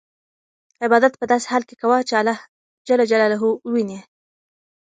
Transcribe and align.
عبادت 0.83 1.13
په 1.17 1.25
داسې 1.31 1.45
حال 1.51 1.63
کې 1.69 1.75
کوه 1.81 1.97
چې 2.07 2.13
الله 2.21 3.39
وینې. 3.73 3.99